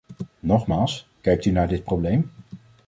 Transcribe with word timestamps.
Nogmaals, 0.39 1.07
kijkt 1.21 1.45
u 1.45 1.51
naar 1.51 1.67
dit 1.67 1.83
probleem. 1.83 2.31